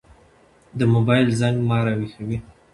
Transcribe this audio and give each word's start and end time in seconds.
د 0.77 0.81
موبايل 0.93 1.27
زنګ 1.41 1.57
ما 1.69 1.77
راويښوي. 1.85 2.37